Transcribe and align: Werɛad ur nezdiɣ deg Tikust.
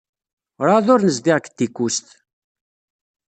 Werɛad 0.57 0.87
ur 0.93 1.01
nezdiɣ 1.03 1.37
deg 1.39 1.45
Tikust. 1.57 2.07